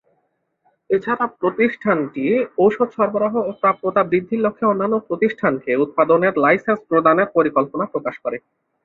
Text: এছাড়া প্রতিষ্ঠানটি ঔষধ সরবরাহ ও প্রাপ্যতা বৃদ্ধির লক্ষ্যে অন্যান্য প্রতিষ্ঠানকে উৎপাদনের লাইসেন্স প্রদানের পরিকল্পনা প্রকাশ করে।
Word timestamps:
এছাড়া 0.89 1.25
প্রতিষ্ঠানটি 1.41 2.23
ঔষধ 2.57 2.89
সরবরাহ 2.97 3.33
ও 3.39 3.51
প্রাপ্যতা 3.61 4.01
বৃদ্ধির 4.03 4.43
লক্ষ্যে 4.45 4.69
অন্যান্য 4.71 4.95
প্রতিষ্ঠানকে 5.07 5.71
উৎপাদনের 5.83 6.33
লাইসেন্স 6.43 6.79
প্রদানের 6.89 7.27
পরিকল্পনা 7.35 7.85
প্রকাশ 7.93 8.15
করে। 8.23 8.37